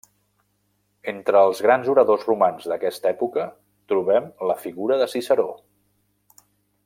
Entre 1.11 1.43
els 1.49 1.59
grans 1.65 1.91
oradors 1.93 2.23
romans 2.29 2.65
d'aquesta 2.71 3.11
època, 3.11 3.45
trobem 3.93 4.33
la 4.53 4.57
figura 4.67 4.99
de 5.03 5.11
Ciceró. 5.15 5.49